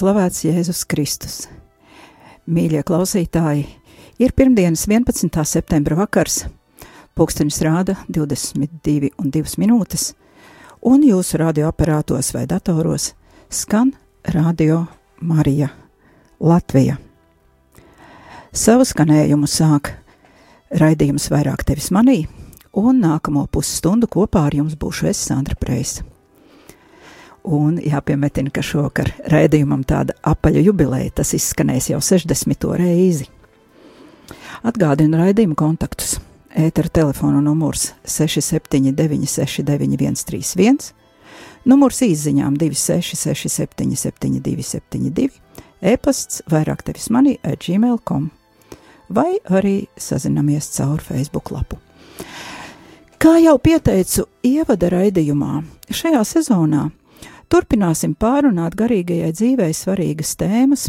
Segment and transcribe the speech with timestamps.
[0.00, 1.34] slavēts Jēzus Kristus.
[2.48, 3.66] Mīļie klausītāji,
[4.22, 5.42] ir pirmdienas 11.
[5.44, 6.46] septembra vakars,
[7.18, 10.14] pulkstenis rāda 22 un 2 minūtes,
[10.88, 13.10] un jūsu radioaparātos vai datoros
[13.52, 13.92] skan
[14.24, 14.86] Radio
[15.20, 15.68] Marija
[16.40, 16.96] Latvija.
[18.56, 19.92] Savu skanējumu sāk
[20.80, 22.22] raidījums vairāk tevis manī,
[22.72, 26.08] un nākamo pusstundu kopā ar jums būšu es Sandra Preisa.
[27.44, 32.66] Un jāpiemetina, ka šovakar raidījumam tāda apaļa jubileja, tas izskanēs jau 60.
[32.76, 33.28] reizi.
[34.66, 36.18] Atgādinu raidījumu kontaktus.
[36.50, 40.90] Ētera telefona numurs 679, 691, 131,
[41.64, 45.30] numurs izziņām 266, 772, 72,
[45.80, 48.28] e-pasts vairāk tevis manī at gmail.com
[49.10, 51.78] vai arī sazinamies caur Facebook lapu.
[53.20, 55.60] Kā jau pieteicu ievada raidījumā,
[55.92, 56.86] šajā sezonā
[57.50, 60.88] turpināsim pārunāt garīgajai dzīvei svarīgas tēmas,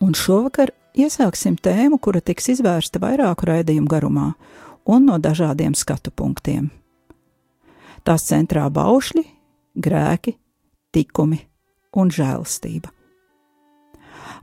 [0.00, 4.32] un šovakar iesāksim tēmu, kura tiks izvērsta vairāku raidījumu garumā
[4.88, 6.70] un no dažādiem skatu punktiem.
[8.06, 9.24] Tās centrā baušļi,
[9.76, 10.38] grēki,
[10.94, 11.42] tikumi
[11.98, 12.90] un žēlastība.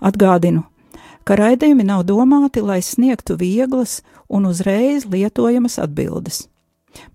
[0.06, 0.66] Atgādinu,
[1.26, 6.46] ka raidījumi nav domāti, lai sniegtu vieglas un uzreiz lietojamas atbildes,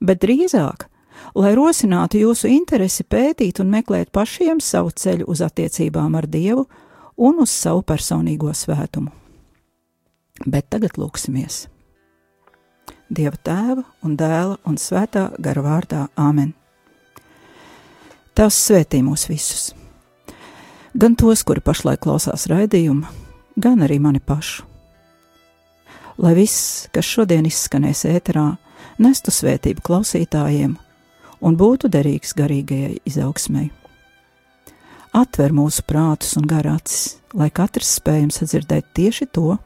[0.00, 0.88] bet drīzāk,
[1.34, 6.66] lai rosinātu jūsu interesi pētīt un meklēt pašiem savu ceļu uz attiecībām ar Dievu
[7.20, 9.12] un uz savu personīgo svētumu.
[10.46, 11.66] Bet tagad lūksimies!
[13.10, 16.52] Dieva tēva un dēla un svētā gara vārdā Āmen.
[18.38, 19.72] Tās svētī mūs visus,
[20.94, 23.08] gan tos, kuri pašlaik klausās raidījumu,
[23.58, 24.64] gan arī mani pašu.
[26.20, 28.46] Lai viss, kas šodien izskanēs ēterā,
[29.02, 30.76] nestu svētību klausītājiem
[31.40, 33.70] un būtu derīgs garīgajai izaugsmai.
[35.16, 39.56] Atver mūsu prātus un gar acis, lai katrs spējam sadzirdēt tieši to,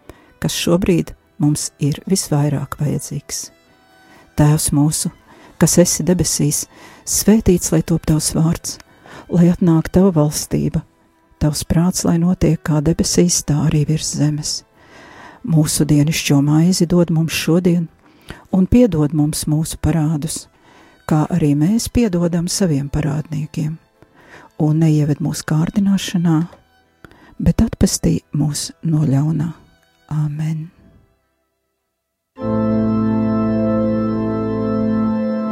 [0.40, 1.12] kas šobrīd
[1.42, 3.50] mums ir visvairāk vajadzīgs.
[4.38, 5.10] Tēvs mūsu,
[5.60, 6.64] kas esi debesīs,
[7.04, 8.78] svētīts lai top tavs vārds,
[9.28, 10.82] lai atnāk tava valstība,
[11.42, 14.62] tavs prāts, lai notiek kā debesīs, tā arī virs zemes.
[15.44, 17.88] Mūsu dienascho maizi dod mums šodien,
[18.48, 20.46] un piedod mums mūsu parādus,
[21.08, 23.76] kā arī mēs piedodam saviem parādniekiem,
[24.64, 26.36] un neieved mūsu kārdināšanā,
[27.38, 29.50] bet atpestī mūs no ļaunā.
[30.14, 30.70] Āmen!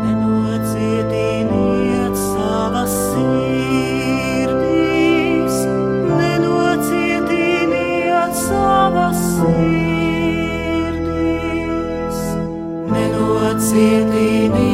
[0.02, 5.56] Nenocietiniet savas sirdīs,
[6.20, 10.98] nenocietiniet savas sirdīs,
[12.92, 14.71] nenocietiniet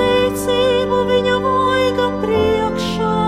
[0.00, 3.18] ar pateicību viņa vaiga priekšā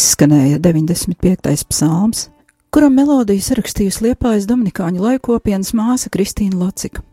[0.01, 1.67] Izskanēja 95.
[1.69, 2.23] psalms,
[2.73, 7.03] kuram melodiju sarakstījusi Liepājas Dominikāņu laikopienas māsa Kristīna Locika.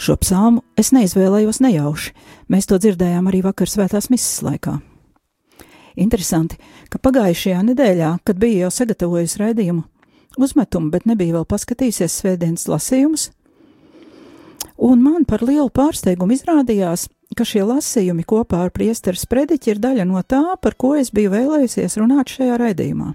[0.00, 2.14] Šo psalmu es neizvēlējos nejauši,
[2.48, 4.78] mēs to dzirdējām arī vakar svētās misijas laikā.
[6.00, 6.56] Interesanti,
[6.88, 9.84] ka pagājušajā nedēļā, kad bija jau sagatavojusi raidījumu
[10.40, 13.26] uzmetumu, bet nebija vēl paskatījusies svētdienas lasījumus,
[14.80, 17.04] un man par lielu pārsteigumu izrādījās,
[17.36, 21.32] ka šie lasījumi kopā ar priesteru sprediķi ir daļa no tā, par ko es biju
[21.34, 23.12] vēlējusies runāt šajā raidījumā.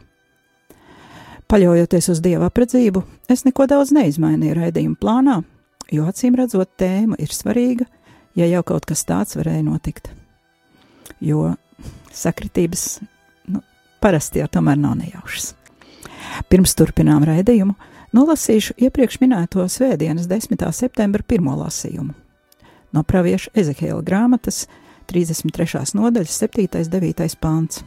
[1.50, 3.02] Paļaujoties uz dieva apredzību,
[3.32, 5.40] es neko daudz neizmainīju raidījuma plānā,
[5.90, 7.88] jo acīm redzot, tēma ir svarīga,
[8.38, 10.12] ja jau kaut kas tāds varēja notikt.
[11.20, 11.56] Jo
[12.14, 12.86] sakritības
[13.50, 13.64] nu,
[14.04, 15.56] parasti jau tomēr nav nejaušas.
[16.54, 17.74] Pirms turpinām raidījumu,
[18.14, 20.70] nolasīšu iepriekš minēto svētdienas 10.
[20.76, 22.19] septembra pirmo lasījumu.
[22.94, 24.64] No pravieša Ezekēla grāmatas
[25.10, 25.94] 33.
[25.98, 26.68] nodaļas 7.
[26.80, 27.36] un 9.
[27.42, 27.84] pāns.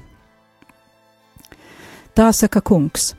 [2.14, 3.14] Tā saka kungs: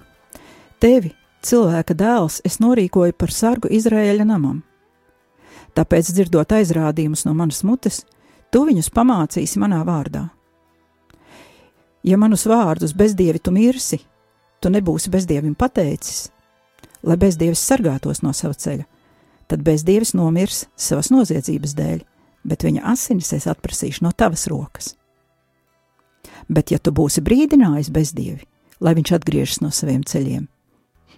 [0.79, 4.61] Tevi, cilvēka dēls, es norīkoju par sargu Izraēļa namam.
[5.73, 8.03] Tāpēc, dzirdot aizrādījumus no manas mutes,
[8.53, 10.27] tu viņus pamācīsi manā vārdā.
[12.03, 13.97] Ja manus vārdus bezdievi tu mirsi,
[14.61, 16.27] tu nebūsi bezdievim pateicis,
[17.03, 18.85] lai bezdievis sargātos no sava ceļa,
[19.47, 22.01] tad bezdievis nomirs savas noziedzības dēļ,
[22.43, 24.93] bet viņa asinis es atprasīšu no tavas rokas.
[26.49, 28.43] Bet ja tu būsi brīdinājis bezdievi,
[28.83, 30.47] lai viņš atgriežas no saviem ceļiem,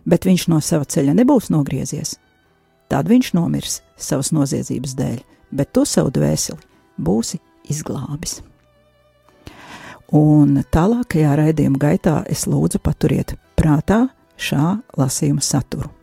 [0.05, 2.17] bet viņš no sava ceļa nebūs nogriezies,
[2.89, 5.21] tad viņš nomirs savas noziedzības dēļ,
[5.55, 6.61] bet tu savu dvēseli
[7.01, 7.41] būsi
[7.71, 8.41] izglābis.
[10.13, 14.05] Un tālākajā raidījuma gaitā es lūdzu paturiet prātā
[14.37, 15.94] šā lasījuma saturu.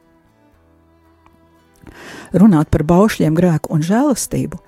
[2.33, 4.61] Runāt par baušļiem, grēku un žēlastību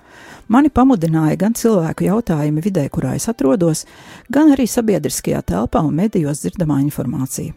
[0.47, 3.85] mani pamudināja gan cilvēku jautājumi vidē, kurā es atrodos,
[4.29, 7.53] gan arī sabiedriskajā telpā un medijos dzirdamā informācija.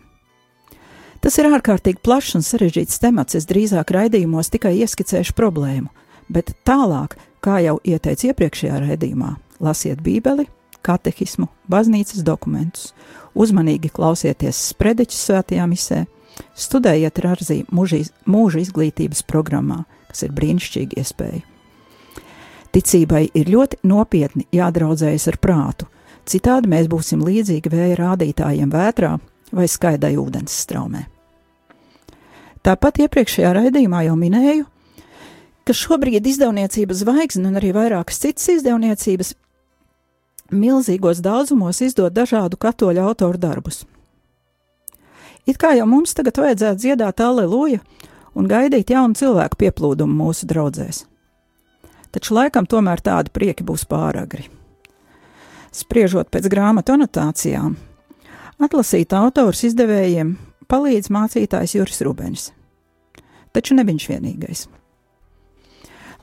[1.18, 3.34] Tas ir ārkārtīgi plašs un sarežģīts temats.
[3.34, 5.90] Es drīzāk raidījumos tikai ieskicēšu problēmu,
[6.30, 10.46] bet tālāk, kā jau ieteicu iepriekšējā raidījumā, lasiet Bībeli,
[10.86, 12.92] katehismu, baznīcas dokumentus,
[13.34, 16.04] uzmanīgi klausieties sprediķu svētajā misē,
[16.58, 21.44] studējiet Rāzī mūža izglītības programmā, kas ir brīnišķīga iespēja.
[22.72, 25.88] Ticībai ir ļoti nopietni jādraudzējas ar prātu,
[26.28, 29.14] citādi mēs būsim līdzīgi vēja rādītājiem vētrā
[29.52, 31.06] vai skaidai ūdens straumē.
[32.62, 34.66] Tāpat iepriekšējā raidījumā jau minēju,
[35.64, 39.34] ka šobrīd izdevniecības zvaigzne un arī vairākas citas izdevniecības
[40.52, 43.84] milzīgos daudzumos izdod dažādu katoļu autoru darbus.
[45.48, 47.80] It kā jau mums tagad vajadzētu dziedāt aleluja
[48.36, 51.06] un gaidīt jaunu cilvēku pieplūdumu mūsu draugzēs.
[52.12, 54.46] Taču laikam tomēr tādi prieki būs pāragri.
[55.72, 57.76] Spriežot pēc grāmatu anotācijām,
[58.60, 60.34] atlasīt autors izdevējiem
[60.68, 62.48] palīdz mācītājs Juris Rubens.
[63.52, 64.66] Taču ne viņš vienīgais.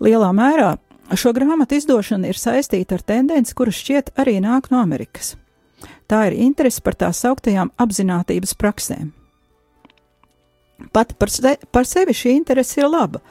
[0.06, 0.76] Lielā mērā
[1.18, 5.34] šo grāmatu izdošana ir saistīta ar tendenci, kuras šķiet arī nāk no Amerikas.
[6.06, 9.14] Tā ir interese par tā sauktajām apziņotības praksēm.
[10.92, 13.22] Pati par, se, par sevi šī interese ir laba,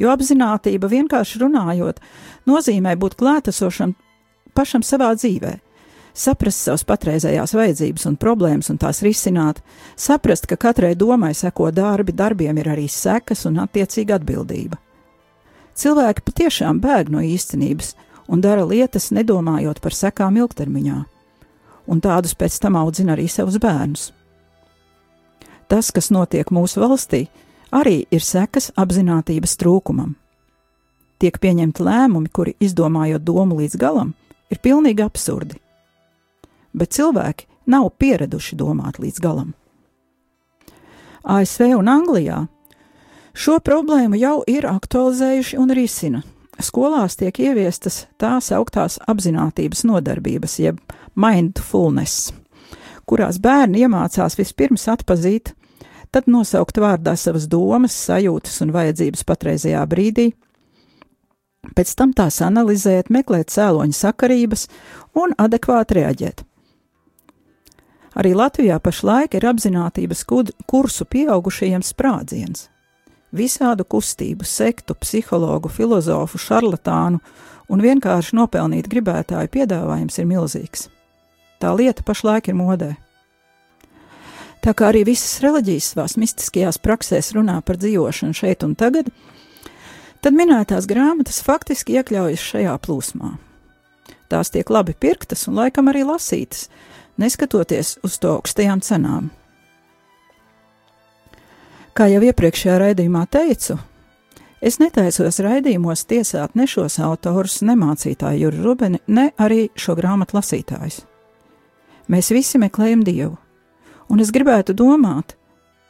[0.00, 2.00] jo apziņotība vienkārši runājot,
[2.48, 3.92] nozīmē būt klātesošam
[4.56, 5.52] pašam savā dzīvē,
[6.16, 9.60] saprast savas patreizējās vajadzības un problēmas un tās risināt,
[10.00, 14.80] saprast, ka katrai domai seko darbi, darbiem ir arī sekas un attiecīga atbildība.
[15.74, 17.94] Cilvēki patiešām bēg no īstenības
[18.30, 21.02] un dara lietas, nedomājot par sekām ilgtermiņā,
[21.86, 24.10] un tādus pēc tam audzina arī savus bērnus.
[25.68, 27.26] Tas, kas notiek mūsu valstī,
[27.72, 30.14] arī ir sekas apziņotības trūkumam.
[31.18, 34.12] Tiek pieņemti lēmumi, kuri, izdomājot domu līdz galam,
[34.52, 35.60] ir pilnīgi absurdi
[36.74, 39.54] bet cilvēki nav pieraduši domāt līdz galam.
[41.24, 42.42] ASV un Anglijā
[43.32, 46.22] šo problēmu jau ir aktualizējuši un risina.
[46.60, 50.78] Skolās tiek ieviestas tā sauktās apziņotības nodarbības, jeb
[51.14, 52.32] mindfulness,
[53.08, 55.52] kurās bērni iemācās vispirms atpazīt,
[56.14, 60.30] tad nosaukt vārdā savas domas, sajūtas un vajadzības patreizajā brīdī,
[61.74, 64.68] pēc tam tās analizēt, meklēt cēloņa sakarības
[65.18, 66.44] un adekvāti reaģēt.
[68.14, 70.22] Arī Latvijā pašlaik ir apziņotības
[70.70, 72.68] kursu pieaugušajiem sprādziens.
[73.34, 77.18] Visādu kustību, sektu, psihologu, filozofu, šarlatānu
[77.66, 80.86] un vienkārši nopelnīt gribētāju piedāvājums ir milzīgs.
[81.62, 82.94] Tā lieta pašlaik ir modē.
[84.64, 89.10] Tā kā arī visas reliģijas savās mistiskajās praksēs runā par dzīvošanu šeit un tagad,
[90.24, 93.34] tad minētās grāmatas faktiski iekļaujas šajā plūsmā.
[94.32, 96.70] Tās tiek labi pirktas un laikam arī lasītas,
[97.20, 99.28] neskatoties uz to augstajām cenām.
[101.94, 103.76] Kā jau iepriekšējā raidījumā teicu,
[104.64, 110.40] es netaisos raidījumos tiesāt ne šos autorus, ne mācītāju Juru Rubeni, ne arī šo grāmatu
[110.40, 111.04] lasītājus.
[112.08, 113.36] Mēs visi meklējam Dievu,
[114.12, 115.36] un es gribētu domāt,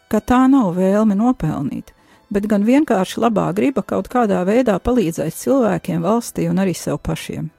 [0.09, 1.91] ka tā nav vēlme nopelnīt,
[2.31, 7.51] bet gan vienkārši labā griba kaut kādā veidā palīdzēt cilvēkiem, valstī un arī sev pašiem.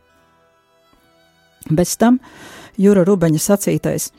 [1.71, 2.21] Bez tam
[2.77, 4.11] Jura Rubeņa sacītais–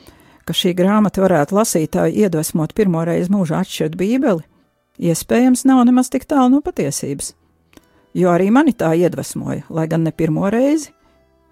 [0.47, 4.45] ka šī grāmata varētu lasītāju iedvesmot pirmo reizi mūžā atšķirt Bībeli,
[5.09, 7.33] iespējams nav nemaz tik tālu no patiesības.
[8.17, 10.93] Jo arī mani tā iedvesmoja, lai gan ne pirmo reizi,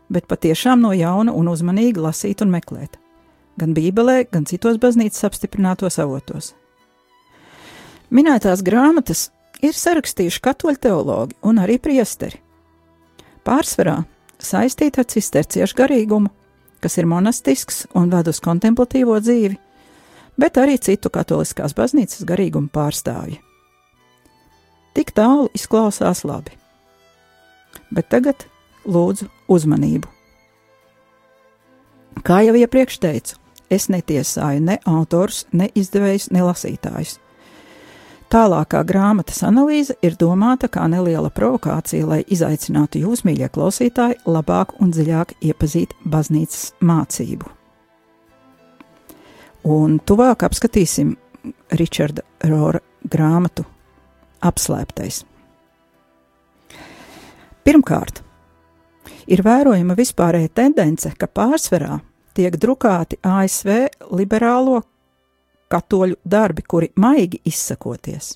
[0.10, 3.00] bet patiešām no jauna un uzmanīgi lasīt un meklēt.
[3.60, 6.54] Gan Bībelē, gan citos baznīcas apstiprinātos avotos.
[8.12, 9.30] Minētās grāmatas
[9.64, 12.42] ir sarakstījuši katoļu teologi un arī priesteri.
[13.48, 14.02] Pārsvarā
[14.42, 16.34] saistīta ar cisterciešu garīgumu
[16.86, 19.56] kas ir monastisks un ved uz kontemplatīvo dzīvi,
[20.38, 23.40] bet arī citu katoliskās baznīcas garīguma pārstāvji.
[24.94, 26.54] Tik tālu izklausās labi.
[27.90, 28.46] Bet tagad
[28.86, 30.10] lūdzu uzmanību.
[32.25, 33.38] Kā jau iepriekš teicu,
[33.70, 37.20] es netiesāju ne autors, ne izdevējus, ne lasītājus.
[38.32, 44.89] Tālākā grāmatas analīze ir domāta kā neliela provokācija, lai izaicinātu jūs, mīļie klausītāji, labāk un
[44.96, 47.51] dziļāk iepazīt baznīcas mācību.
[49.70, 51.15] Un tuvāk apskatīsim
[51.77, 53.65] Ričarda Rora grāmatu
[54.46, 55.24] Apslēptais.
[57.65, 58.25] Pirmkārt,
[59.27, 62.00] ir vērojama vispārēja tendence, ka pārsvarā
[62.36, 63.72] tiek drukāti ASV
[64.15, 64.82] liberālo
[65.72, 68.36] katoļu darbi, kuri maigi izsakoties,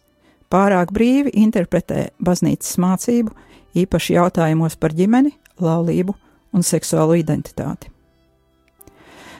[0.49, 3.35] pārāk brīvi interpretē baznīcas mācību,
[3.77, 6.15] īpaši jautājumos par ģimeni, laulību
[6.55, 7.91] un seksuālo identitāti.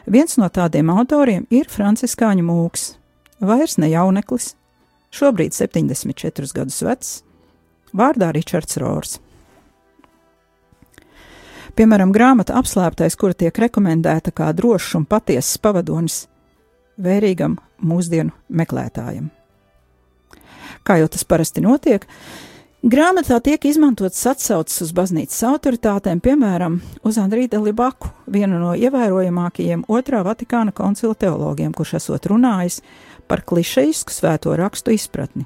[0.09, 2.85] Viens no tādiem autoriem ir Franciskāņu mūks,
[3.45, 4.53] vairs ne jauneklis,
[5.13, 7.11] šobrīd 74 gadus vecs,
[7.93, 9.17] vārdā Ričards Rors.
[11.77, 16.23] Piemēram, grāmata apslēptais, kura tiek rekomendēta kā drošs un patiesas pavadonis
[16.99, 19.29] vērīgam mūsdienu meklētājam.
[20.83, 22.05] Kā jau tas parasti notiek,
[22.81, 30.23] grāmatā tiek izmantotas atsauces uz baznīcas autoritātēm, piemēram, uz Andriju Delibaku, vienu no ievērojamākajiem otrā
[30.25, 32.81] Vatikāna koncila teologiem, kurš esot runājis
[33.29, 35.45] par klišejisku svēto rakstu izpratni.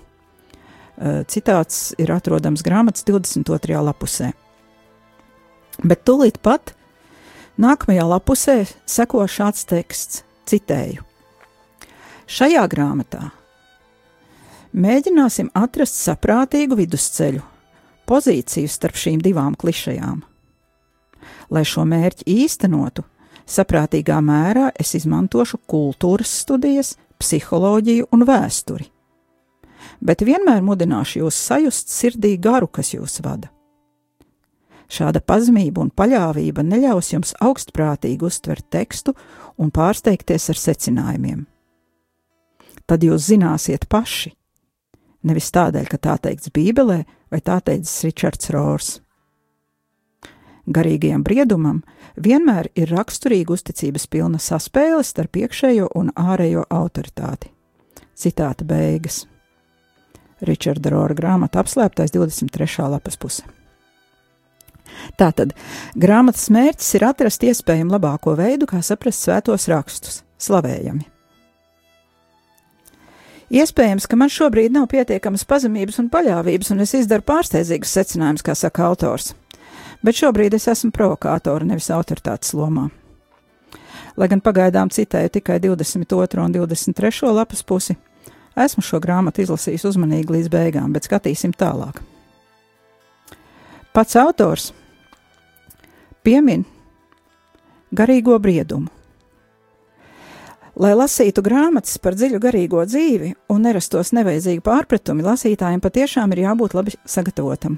[1.28, 3.82] Citāts ir atrodams grāmatas 22.
[3.82, 4.32] lapusē.
[5.82, 6.76] Bet tūlīt pat
[7.58, 11.02] nākamajā lapusē seko šāds teksts, citēju:
[12.30, 13.32] Šajā grāmatā
[14.74, 17.42] mēģināsim atrast saprātīgu vidusceļu,
[18.10, 20.24] pozīciju starp šīm divām klišajām.
[21.54, 23.04] Lai šo mērķi īstenotu,
[23.46, 28.90] saprātīgā mērā es izmantošu kultūras studijas, psiholoģiju un vēsturi.
[30.04, 33.52] Bet vienmēr mudināšu jūs sajust sirdī garu, kas jūs vada.
[34.92, 39.16] Šāda pazemība un paļāvība neļaus jums augstprātīgi uztvert tekstu
[39.58, 41.48] un pārsteigties ar secinājumiem
[42.88, 44.34] tad jūs zināsiet paši.
[45.24, 48.92] Nevis tādēļ, ka tā teikts Bībelē vai tā teicis Ričards Rors.
[50.64, 51.82] Garīgajam briedumam
[52.16, 57.52] vienmēr ir raksturīga uzticības pilna saspēle starp iekšējo un ārējo autoritāti.
[58.16, 59.24] Citāta beigas.
[60.44, 62.88] Ričarda Rora grāmata apslēptais 23.
[62.92, 63.63] lapas puse.
[65.20, 65.54] Tātad
[66.00, 71.10] grāmatas mērķis ir atrast iespējami labāko veidu, kā saprast svētos rakstus, slavējami.
[73.54, 78.56] Iespējams, ka man šobrīd nav pietiekamas pazemības un paļāvības, un es izdaru pārsteidzīgus secinājumus, kā
[78.58, 79.34] saka autors.
[80.04, 82.88] Bet šobrīd es esmu provokātori, nevis autoritātes lomā.
[84.18, 86.42] Lai gan pagaidām citēju tikai 22.
[86.42, 87.30] un 23.
[87.34, 87.96] lapas pusi,
[88.58, 92.02] esmu šo grāmatu izlasījis uzmanīgi līdz beigām, bet skatīsim tālāk.
[93.94, 94.72] Pats autors
[96.24, 96.66] piemin
[97.94, 99.04] garīgo briedumu
[100.74, 106.74] Lai lasītu grāmatas par dziļu garīgo dzīvi un nerastos nevajadzīgi pārpratumi, lasītājiem patiešām ir jābūt
[106.74, 107.76] labi sagatavotam.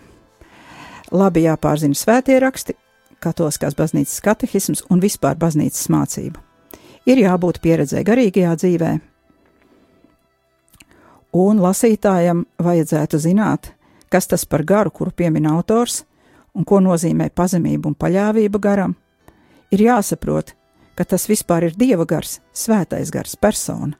[1.11, 2.77] Labi jāpārzina svētie raksti,
[3.19, 6.39] katoliskās baznīcas katehisms un vispār baznīcas mācība.
[7.05, 8.93] Ir jābūt pieredzē garīgajā dzīvē,
[11.35, 13.73] un lasītājam vajadzētu zināt,
[14.07, 16.05] kas tas par garu, kuru piemin autors,
[16.55, 18.95] un ko nozīmē pazemība un paļāvība garam.
[19.75, 20.53] Ir jāsaprot,
[20.95, 23.97] ka tas vispār ir dieva gars, svētais gars, persona,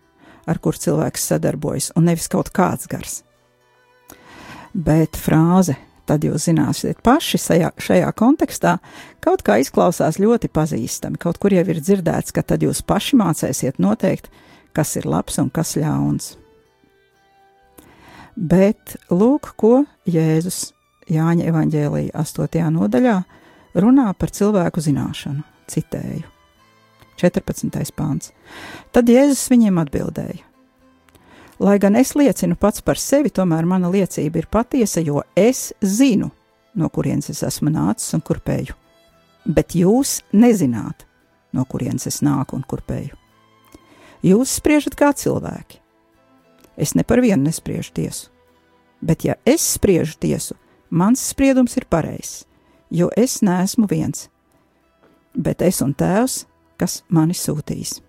[0.48, 3.20] ar kur cilvēks sadarbojas, un nevis kaut kāds gars.
[4.76, 5.76] Bet frāze,
[6.08, 8.78] tad jūs zināsiet paši šajā, šajā kontekstā,
[9.24, 11.20] kaut kā izklausās ļoti pazīstami.
[11.22, 14.30] Kaut kur jau ir dzirdēts, ka tad jūs paši mācīsiet noteikt,
[14.76, 16.36] kas ir labs un kas ļauns.
[18.36, 20.75] Bet lūk, ko Jēzus
[21.12, 22.64] Jāņa evanģēlīja 8.
[22.74, 23.16] nodaļā
[23.78, 25.44] runā par cilvēku zināšanu.
[25.70, 26.26] Citēju
[27.22, 27.94] 14.
[27.98, 28.32] pāns.
[28.94, 30.42] Tad Jēzus viņiem atbildēja:
[31.60, 36.32] Lai gan es liecinu pats par sevi, tomēr mana liecība ir patiesa, jo es zinu,
[36.76, 38.76] no kurienes es esmu nācis un kurpēju.
[39.46, 41.06] Bet jūs nezināt,
[41.54, 43.16] no kurienes es nāku un kurpēju.
[44.26, 45.86] Jūs spriežat kā cilvēki,
[46.78, 48.30] Es ne par vienu nespriežu tiesu.
[49.02, 50.56] Bet, ja es spriežu tiesu,
[50.96, 52.46] mans spriedums ir pareizs,
[52.90, 54.30] jo es neesmu viens,
[55.36, 56.46] bet es un tēvs,
[56.80, 58.00] kas mani sūtīs.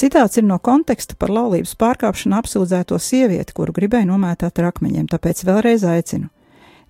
[0.00, 5.42] Citāts ir no konteksta par laulības pārkāpšanu apsūdzēto sievieti, kuru gribēja nomētāt ar akmeņiem, tāpēc
[5.44, 6.30] vēlreiz aicinu.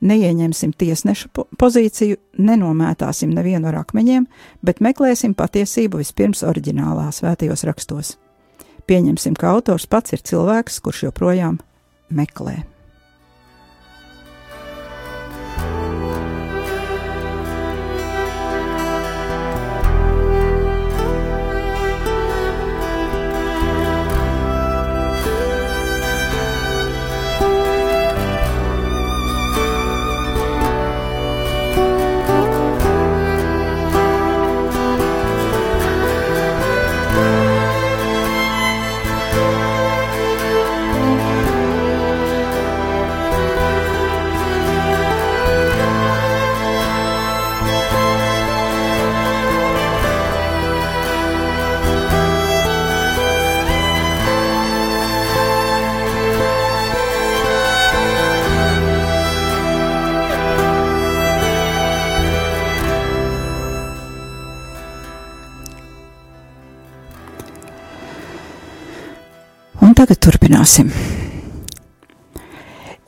[0.00, 1.28] Neieņemsim tiesneša
[1.60, 4.24] pozīciju, nenomētāsim nevienu ar akmeņiem,
[4.64, 8.16] bet meklēsim patiesību vispirms oriģinālā svētajos rakstos.
[8.88, 11.60] Pieņemsim, ka autors pats ir cilvēks, kurš joprojām
[12.08, 12.62] meklē.
[70.10, 70.88] Tagad turpināsim.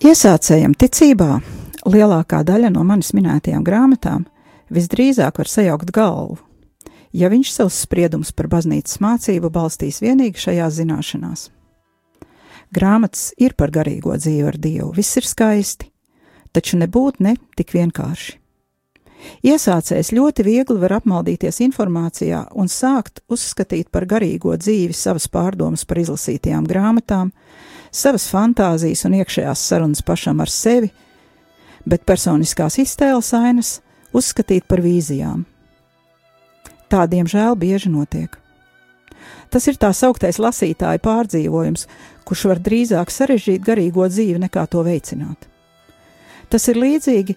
[0.02, 1.40] Iesācējam ticībā
[1.82, 4.26] lielākā daļa no manis minētajām grāmatām
[4.70, 6.38] visdrīzāk var sajaukt galvu,
[7.10, 11.50] ja viņš savus spriedumus par baznīcas mācību balstīs vienīgi šajās zināšanās.
[12.72, 15.90] Grāmatas ir par garīgo dzīvi ar Dievu, viss ir skaisti,
[16.52, 18.41] taču nebūt ne tik vienkārši.
[19.42, 26.02] Iesācējs ļoti viegli var apmaldīties informācijā un sākt uzskatīt par garīgo dzīvi savas pārdomas par
[26.02, 27.32] izlasītajām grāmatām,
[27.90, 30.92] savas fantāzijas un iekšējās sarunas pašam ar sevi,
[31.86, 33.72] bet personiskās iztēles ainas
[34.14, 35.44] uzskatīt par vīzijām.
[36.92, 38.36] Tā, diemžēl, bieži notiek.
[39.52, 41.86] Tas ir tā sauktais lasītāja pārdzīvojums,
[42.28, 45.48] kurš var drīzāk sarežģīt garīgo dzīvi nekā to veicināt.
[46.52, 47.36] Tas ir līdzīgi,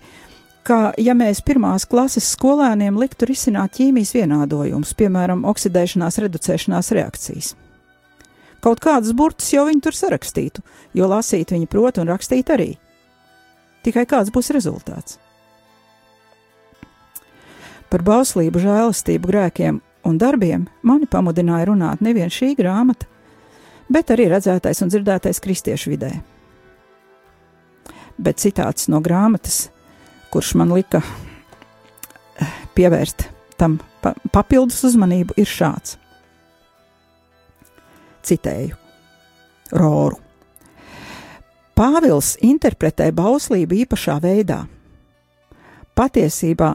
[0.66, 7.54] kā ja mēs pirmās klases skolēniem liktu risināt ķīmijas vienādojumus, piemēram, oksidēšanās, reducēšanās reakcijas.
[8.66, 10.64] Kaut kādas burtas jau viņi tur sarakstītu,
[10.98, 12.72] jo lasīt viņi prot un rakstīt arī.
[13.86, 15.20] Tikai kāds būs rezultāts?
[17.94, 19.78] Par bauslību, žēlastību, grēkiem
[20.10, 23.06] un darbiem mani pamudināja runāt nevien šī grāmata,
[23.94, 26.12] bet arī redzētais un dzirdētais kristiešu vidē.
[28.18, 29.68] Bet citāts no grāmatas
[30.36, 35.96] kurš man lika eh, pievērst tam pa papildus uzmanību, ir šāds.
[38.28, 38.76] Citēju
[39.80, 40.20] Roru.
[41.76, 44.66] Pāvils interpretē bauslību īpašā veidā.
[45.96, 46.74] Patiesībā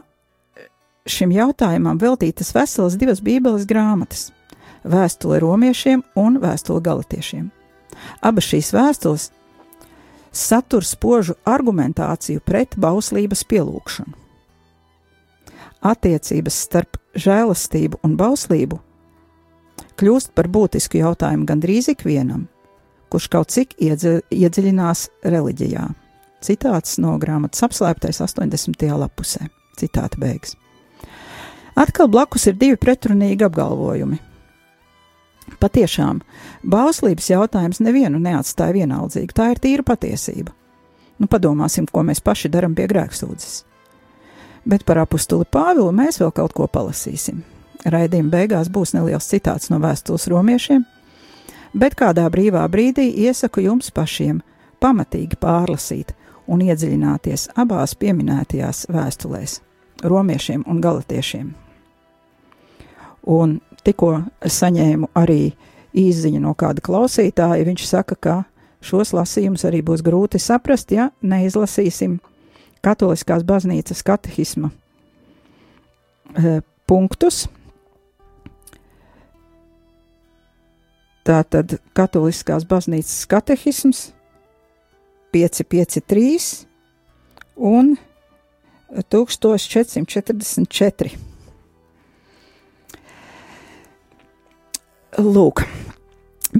[1.05, 4.31] šim jautājumam veltītas veselas divas Bībeles grāmatas-
[4.95, 7.51] vēstule romiešiem un vēstule galotiešiem.
[8.25, 9.29] Abas šīs vēstules
[10.31, 14.15] satur spožu argumentāciju pret bauslības pielūgšanu.
[15.81, 18.79] Attiecības starp žēlastību un bauslību
[19.99, 22.47] kļūst par būtisku jautājumu gandrīz ikvienam,
[23.11, 25.89] kurš kaut cik iedzi, iedziļinās reliģijā.
[26.41, 28.87] Citāts no grāmatas apslēptais 80.
[28.97, 29.45] lapusē.
[29.77, 30.55] Citāta beigas.
[31.77, 34.19] Atkal blakus ir divi pretrunīgi apgalvojumi
[35.61, 36.21] Patiešām,
[36.63, 39.33] bauslības jautājums nevienu neatstāja vienaldzīgu.
[39.35, 40.53] Tā ir tīra patiesība.
[41.21, 43.63] Nu, padomāsim, ko mēs paši darām pie grēksūdzes.
[44.65, 47.41] Bet par apakstuli Pāvilu mēs vēl kaut ko palasīsim.
[47.85, 50.83] Raidījuma beigās būs neliels citāts no vēstules romiešiem,
[51.73, 54.41] bet kādā brīvā brīdī iesaku jums pašiem
[54.81, 56.13] pamatīgi pārlasīt
[56.51, 59.59] un iedziļināties abās pieminētajās vēstulēs-
[60.11, 61.53] romiešiem un galatiešiem.
[63.23, 65.51] Un tikko saņēmu arī
[65.97, 68.43] īziņu no kāda klausītāja, viņš saka, ka
[68.85, 72.19] šos lasījumus arī būs grūti saprast, ja neizlasīsim
[72.81, 74.71] katoliskās baznīcas katehisma
[76.33, 77.47] e, punktus.
[81.27, 84.07] Tātad katoliskās baznīcas katehisms
[85.35, 86.65] 553
[87.61, 87.93] un
[89.13, 91.30] 1444.
[95.19, 95.65] Lūk,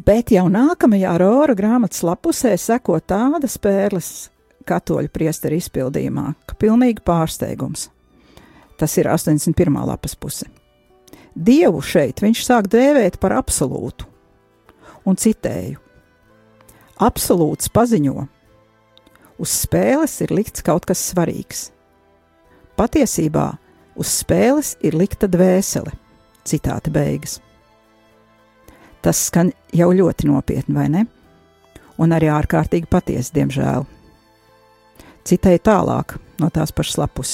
[0.03, 4.07] bet jau nākamajā Rora grāmatas lapusē seko tādas pērles
[4.67, 7.85] katoļu priesteru izpildījumā, ka pilnīgi pārsteigums.
[8.75, 9.77] Tas ir 81.
[9.87, 10.49] lapas puse.
[11.31, 14.03] Dievu šeit viņš sāk dēvēt par absolūtu,
[15.07, 15.79] un citēju:
[16.99, 18.25] Absolūts paziņo,
[19.39, 21.69] uz spēles ir likts kaut kas svarīgs.
[22.75, 23.47] Patiesībā
[23.95, 25.95] uz spēles ir likta dvēsele.
[26.43, 27.39] Citāta beigas.
[29.01, 31.05] Tas skan jau ļoti nopietni, vai ne?
[32.01, 33.87] Un arī ārkārtīgi patiesi, diemžēl.
[35.27, 37.31] Citēju tālāk no tās pašas lapus.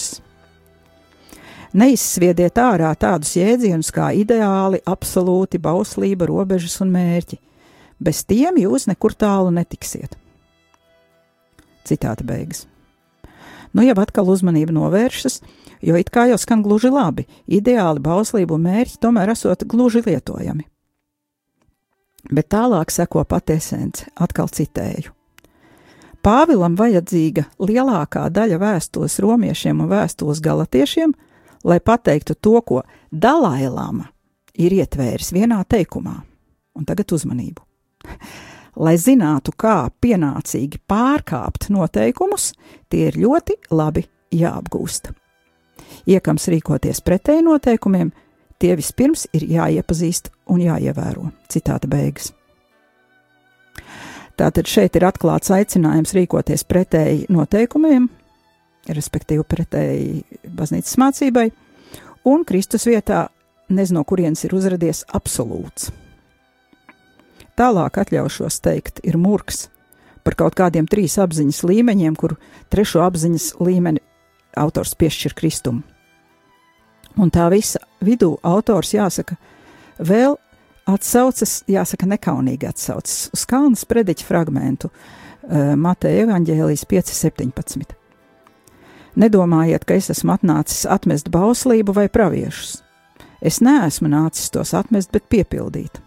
[1.77, 7.39] Neizsviediet ārā tādus jēdzienus kā ideāli, absolūti, bauslība, robežas un mērķi.
[7.99, 10.15] Bez tiem jūs nekur tālu netiksiet.
[11.88, 12.65] Citāta beigas.
[13.75, 15.41] Nu, jau atkal uzmanība novēršas,
[15.84, 20.65] jo it kā jau skan gluži labi, ideāli bauslību un mērķi tomēr esot gluži lietojami.
[22.32, 25.13] Bet tālāk seko patiesence, atkal citēju.
[26.26, 31.13] Pāvilam vajadzīga lielākā daļa vēstules romiešiem un vēstules galatiešiem,
[31.63, 34.10] lai pateiktu to, ko Dalai Lama
[34.58, 36.18] ir ietvēris vienā teikumā.
[36.76, 37.63] Un tagad uzmanību!
[38.78, 42.52] lai zinātu, kā pienācīgi pārkāpt noteikumus,
[42.90, 45.12] tie ir ļoti labi jāapgūst.
[46.08, 48.12] Iekams rīkoties pretēji noteikumiem,
[48.62, 51.32] tie vispirms ir jāiepazīst un jāievēro.
[51.52, 52.32] Citāta beigas.
[54.38, 58.06] Tātad šeit ir atklāts aicinājums rīkoties pretēji noteikumiem,
[58.93, 61.48] respektīvi pretēji baznīcas mācībai,
[62.30, 63.26] un Kristus vietā
[63.70, 65.89] nezinu, no kurienes ir uzradies absolūts
[67.58, 69.67] tālāk atļaušos teikt, ir murgs
[70.26, 72.36] par kaut kādiem trīs apziņas līmeņiem, kur
[72.74, 74.04] trešo apziņas līmeni
[74.60, 75.86] autors piešķir kristumu.
[77.17, 79.38] Un tā visa vidū autors jāsaka,
[79.97, 80.36] vēl
[80.88, 87.95] atsaucas, jāsaka, nekaunīgi atsaucas uz Kalnas prediķa fragmentu uh, Mateja evaņģēlijas 5.17.
[89.17, 92.84] Nedomājiet, ka es esmu atnācis atmest bauslību vai praviešus.
[93.41, 95.97] Es neesmu nācis tos atmest, bet piepildīt.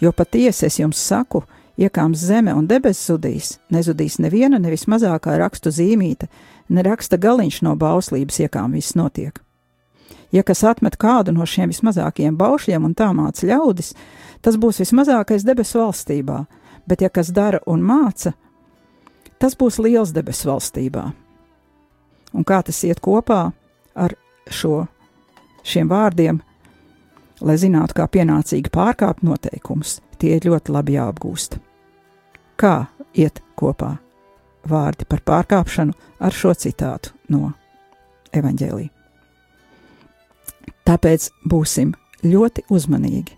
[0.00, 1.42] Jo patiesi es jums saku,
[1.80, 6.28] iekāms zeme un debesis zudīs, nezudīs neviena, nevis mazākā rakstu zīmīte,
[6.68, 9.40] ne raksta galiņš no bauslības, iekām viss notiek.
[10.30, 13.94] Ja kas atmet kādu no šiem vismazākajiem baušļiem un tā māca ļaudis,
[14.44, 16.44] tas būs vismazākais debesu valstībā,
[16.86, 18.32] bet ja kas dara un māca,
[19.42, 21.08] tas būs liels debesu valstībā.
[22.34, 23.48] Un kā tas iet kopā
[23.98, 24.14] ar
[24.46, 24.84] šo,
[25.66, 26.38] šiem vārdiem,
[27.42, 31.58] lai zinātu, kā pienācīgi pārkāpt noteikumus, tie ir ļoti labi jāapgūst.
[32.60, 32.76] Kā
[33.16, 33.96] iet kopā
[34.70, 37.50] vārdi par pārkāpšanu ar šo citātu no
[38.36, 38.99] evaņģēlī?
[40.88, 43.36] Tāpēc būsim ļoti uzmanīgi,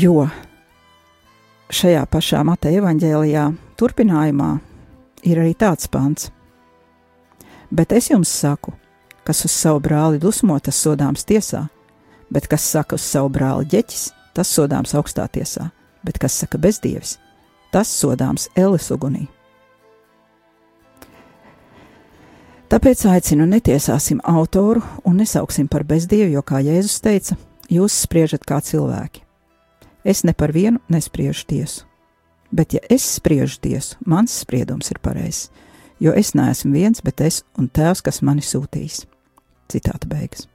[0.00, 0.26] jo
[1.70, 3.46] šajā pašā Mateja evaņģēlijā
[3.78, 4.52] turpinājumā
[5.26, 6.30] ir arī tāds pants.
[7.70, 8.72] Bet es jums saku,
[9.24, 11.66] Kas uz savu brāli dusmo, tas sodāms tiesā,
[12.34, 15.68] bet kas saka uz savu brāli ģeķis, tas sodāms augstā tiesā,
[16.02, 17.18] bet kas saka bezdievis,
[17.70, 19.28] tas sodāms Elis ugunī.
[22.70, 27.38] Tāpēc aicinu netiesāsim autoru un nesauksim par bezdievu, jo, kā Jēzus teica,
[27.70, 29.24] jūs spriežat kā cilvēki.
[30.06, 31.88] Es ne par vienu nespriežu tiesu,
[32.54, 35.50] bet ja es spriežu tiesu, mans spriedums ir pareizs
[36.00, 39.04] jo es neesmu viens, bet es un tēvs, kas mani sūtīs.
[39.70, 40.48] Citāta beigas.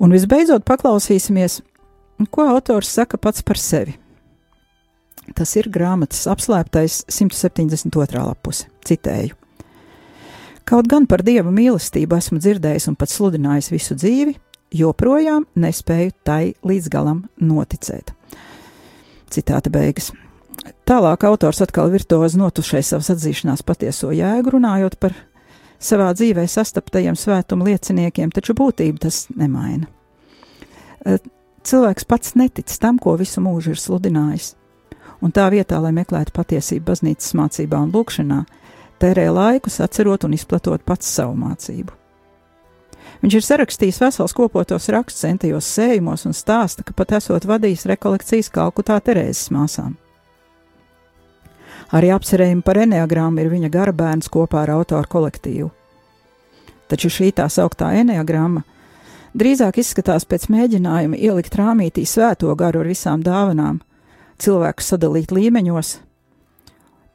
[0.00, 1.60] Un visbeidzot, paklausīsimies,
[2.32, 3.96] ko autors saka pats par sevi.
[5.36, 8.24] Tas ir grāmatas apslēptais 172.
[8.24, 8.66] lapuse.
[8.84, 9.36] Citēju:
[10.70, 14.36] Kaut gan par dieva mīlestību esmu dzirdējis un pat sludinājis visu dzīvi,
[14.78, 18.12] joprojām nespēju tai līdz galam noticēt.
[19.34, 20.12] Citāta beigas.
[20.86, 25.16] Tālāk autors atkal virtuozi notušai savas atzīšanās patieso jēgu, runājot par
[25.82, 29.90] savā dzīvē sastaptajiem svētuma lieciniekiem, taču būtību tas nemaina.
[31.02, 31.18] Eh,
[31.66, 34.54] cilvēks pats netic tam, ko visu mūžu ir sludinājis,
[35.18, 38.44] un tā vietā, lai meklētu patiesību baznīcas mācībā un lūkšanā,
[39.00, 41.96] tērē laikus atcerot un izplatot pats savu mācību.
[43.20, 48.48] Viņš ir sarakstījis vesels kopotos rakstus centajos sējumos un stāsta, ka pat esot vadījis rekolekcijas
[48.54, 49.96] Kalkutā Terēzes māsām.
[51.92, 55.70] Arī apcerējumi par eneagrammu ir viņa gara bērns kopā ar autoru kolektīvu.
[56.90, 58.62] Taču šī tā sauktā eneagramma
[59.34, 63.82] drīzāk izskatās pēc mēģinājuma ielikt rāmītī svēto garu ar visām dāvanām,
[64.40, 65.98] cilvēku sadalīt līmeņos.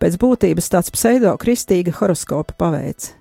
[0.01, 3.13] Pēc būtības tāds pseido-kristīga horoskopa paveids,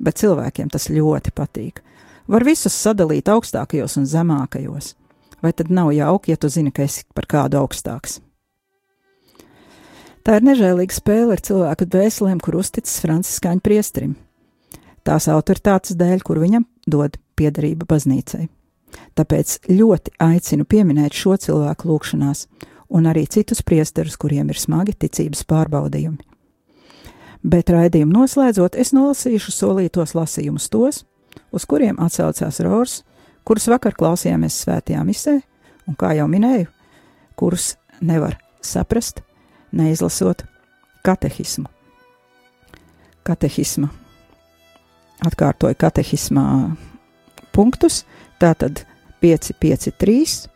[0.00, 1.82] bet cilvēkiem tas ļoti patīk.
[2.30, 4.94] Var visus sadalīt augstākajos un zemākajos.
[5.42, 8.20] Vai tad nav jauki, ja tu zini, ka esi par kādu augstāks?
[10.22, 14.12] Tā ir nežēlīga spēle ar cilvēku dvēselēm, kur uzticas franciskāņu priesterim.
[15.02, 18.46] Tās autoritātes dēļ, kur viņam dod piederība baznīcai.
[19.18, 22.46] Tāpēc ļoti aicinu pieminēt šo cilvēku lūgšanās,
[22.92, 26.20] un arī citus priesterus, kuriem ir smagi ticības pārbaudījumi.
[27.42, 31.02] Bet raidījumu noslēdzot, es nolasīšu solītos lasījumus tos,
[31.50, 33.00] uz kuriem atsaucās Rors,
[33.48, 35.40] kurus vakar klausījāmies svētajā misē,
[35.88, 36.68] un, kā jau minēju,
[37.40, 37.72] kurus
[38.04, 39.24] nevar saprast,
[39.74, 40.44] neizlasot
[41.02, 41.66] katehismu.
[43.26, 43.90] Katehisma.
[45.22, 46.46] Atkārtoju katehismā
[47.54, 48.02] punktus,
[48.42, 48.84] tātad
[49.22, 50.51] 5, 5, 3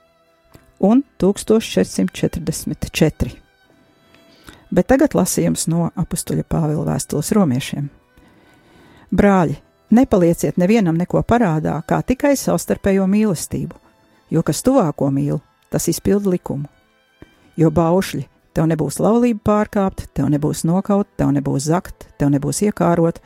[0.80, 3.30] un 1444.
[4.70, 7.86] Bet tagad lasījums no apakstuļa Pāvila vēstules romiešiem.
[9.14, 9.56] Brāļi,
[9.90, 13.76] Nepalieciet nevienam neko parādā, kā tikai savstarpējo mīlestību,
[14.34, 15.38] jo kas tuvāko mīl,
[15.70, 16.66] tas izpild likumu.
[17.56, 18.24] Jo baušļi
[18.56, 23.20] tev nebūs laulība pārkāpt, tev nebūs nokaut, tev nebūs zakt, tev nebūs iekārot,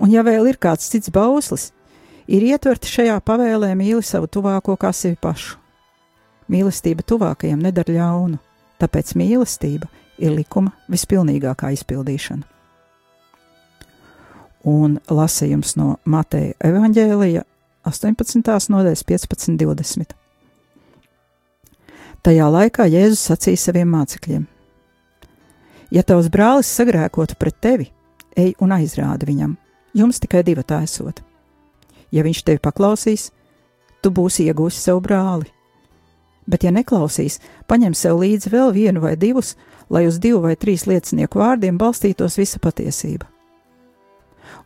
[0.00, 1.74] un ja vēl ir kāds cits bauslis,
[2.24, 5.58] ir ietverti šajā pavēlē mīli savu tuvāko kā sevi pašu.
[6.48, 8.38] Mīlestība tuvākajam nedara ļaunu,
[8.80, 12.58] tāpēc mīlestība ir likuma vispilnīgākā izpildīšana
[14.68, 17.44] un lasījums no Mateja evaņģēlija
[17.88, 18.70] 18.
[18.72, 20.14] nodaļas 15.20.
[22.26, 24.46] Tajā laikā Jēzus sacīja saviem mācekļiem:
[25.94, 27.88] Ja tavs brālis sagrēkotu pret tevi,
[28.36, 29.54] ej un aizrādi viņam,
[29.94, 31.22] jums tikai divi tā esot.
[32.12, 33.30] Ja viņš tevi paklausīs,
[34.02, 35.48] tu būsi iegūsi savu brāli.
[36.48, 39.52] Bet, ja neklausīs, paņem sev līdzi vēl vienu vai divus,
[39.92, 43.28] lai uz divu vai trīs liecinieku vārdiem balstītos visa patiesība.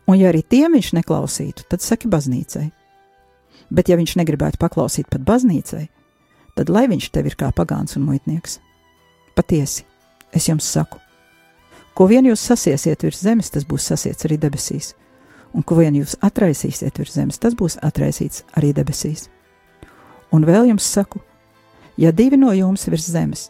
[0.07, 2.69] Un, ja arī tiem viņš neklausītu, tad saki baznīcai.
[3.73, 5.87] Bet, ja viņš negribētu paklausīt pat baznīcai,
[6.55, 8.59] tad lai viņš tev ir kā pagāns un muitnieks.
[9.35, 9.83] Patiesi,
[10.31, 10.99] es jums saku,
[11.97, 14.93] ko vien jūs sasiesiet virs zemes, tas būs sasiets arī debesīs,
[15.53, 19.27] un ko vien jūs atraisīsiet virs zemes, tas būs atraisīts arī debesīs.
[20.33, 21.21] Un vēl jums saku,
[21.97, 23.49] ja divi no jums virs zemes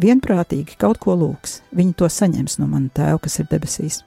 [0.00, 4.02] vienprātīgi kaut ko lūgs, viņi to saņems no mana tēva, kas ir debesīs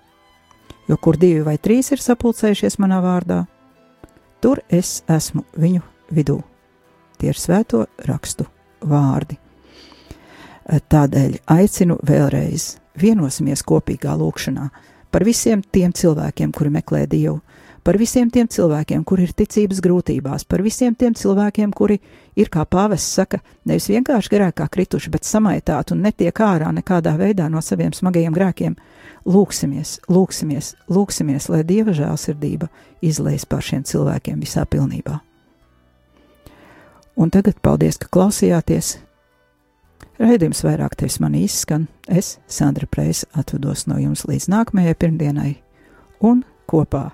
[0.90, 3.44] jo kur divi vai trīs ir sapulcējušies manā vārdā,
[4.42, 6.40] tur es esmu viņu vidū.
[7.20, 8.48] Tie ir svēto rakstu
[8.90, 9.38] vārdi.
[10.66, 14.66] Tādēļ aicinu vēlreiz vienosimies kopīgā lūkšanā
[15.14, 17.40] par visiem tiem cilvēkiem, kuri meklē Dievu,
[17.84, 22.00] par visiem tiem cilvēkiem, kuri ir ticības grūtībās, par visiem tiem cilvēkiem, kuri
[22.36, 27.50] ir, kā pāvests saka, nevis vienkārši grēkā krituši, bet samaitāti un netiek ārā nekādā veidā
[27.52, 28.78] no saviem smagajiem grēkiem.
[29.30, 32.70] Lūksimies, lūksimies, lūksimies, lai Dieva žēlsirdība
[33.06, 35.20] izleis pār šiem cilvēkiem visā pilnībā.
[37.20, 38.98] Un tagad paldies, ka klausījāties!
[40.20, 45.54] Raidījums vairāk tevis man izskan, es, Sandra Preisa, atvados no jums līdz nākamajai pirmdienai,
[46.20, 47.10] un kopā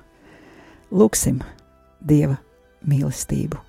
[0.96, 1.42] Lūksim
[2.00, 2.38] Dieva
[2.88, 3.60] mīlestību.